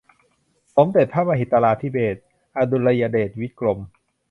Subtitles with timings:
[0.75, 2.23] สมเด็จพระมหิตลาธิเบศร์
[2.57, 3.79] อดุลยเดชวิกรม